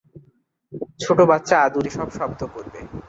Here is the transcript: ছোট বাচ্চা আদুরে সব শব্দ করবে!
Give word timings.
ছোট 0.99 1.19
বাচ্চা 1.29 1.55
আদুরে 1.65 1.89
সব 1.97 2.09
শব্দ 2.17 2.41
করবে! 2.55 2.79